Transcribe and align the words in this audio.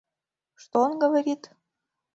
Что 0.55 0.79
он 0.79 0.97
говорит?.. 0.97 1.51